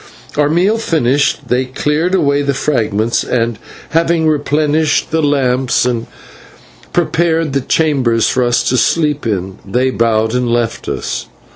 [0.35, 3.59] Our meal finished, they cleared away the fragments, and,
[3.89, 6.07] having replenished the lamps and
[6.91, 11.27] prepared the chambers for us to sleep in, they bowed and left us.